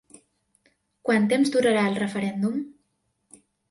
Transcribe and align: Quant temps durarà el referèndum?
Quant 1.09 1.29
temps 1.35 1.53
durarà 1.59 1.87
el 1.93 2.01
referèndum? 2.03 2.61